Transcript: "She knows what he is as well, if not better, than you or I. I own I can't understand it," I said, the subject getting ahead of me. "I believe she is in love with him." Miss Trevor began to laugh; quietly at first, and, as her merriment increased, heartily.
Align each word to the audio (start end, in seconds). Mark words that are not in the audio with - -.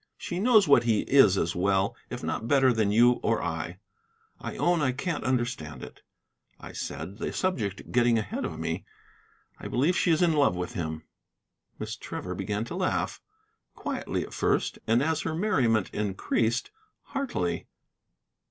"She 0.17 0.39
knows 0.39 0.67
what 0.67 0.85
he 0.85 1.01
is 1.01 1.37
as 1.37 1.55
well, 1.55 1.95
if 2.09 2.23
not 2.23 2.47
better, 2.47 2.73
than 2.73 2.91
you 2.91 3.19
or 3.21 3.39
I. 3.43 3.77
I 4.39 4.57
own 4.57 4.81
I 4.81 4.93
can't 4.93 5.23
understand 5.23 5.83
it," 5.83 6.01
I 6.59 6.71
said, 6.71 7.19
the 7.19 7.31
subject 7.31 7.91
getting 7.91 8.17
ahead 8.17 8.43
of 8.43 8.57
me. 8.57 8.83
"I 9.59 9.67
believe 9.67 9.95
she 9.95 10.09
is 10.09 10.23
in 10.23 10.33
love 10.33 10.55
with 10.55 10.73
him." 10.73 11.03
Miss 11.77 11.95
Trevor 11.95 12.33
began 12.33 12.65
to 12.65 12.75
laugh; 12.75 13.21
quietly 13.75 14.23
at 14.23 14.33
first, 14.33 14.79
and, 14.87 15.03
as 15.03 15.21
her 15.21 15.35
merriment 15.35 15.91
increased, 15.91 16.71
heartily. 17.03 17.67